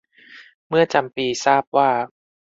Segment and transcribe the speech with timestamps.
[0.67, 1.89] เมื่อจำปีทราบว่า